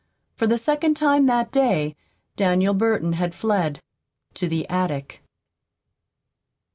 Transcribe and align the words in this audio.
For 0.35 0.47
the 0.47 0.57
second 0.57 0.95
time 0.95 1.27
that 1.27 1.51
day 1.51 1.95
Daniel 2.35 2.73
Burton 2.73 3.13
had 3.13 3.35
fled 3.35 3.83
to 4.33 4.47
the 4.49 4.67
attic. 4.67 5.21